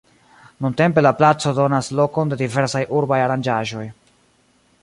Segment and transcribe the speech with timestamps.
[0.65, 3.89] Nuntempe la placo donas lokon de diversaj urbaj aranĝaĵoj.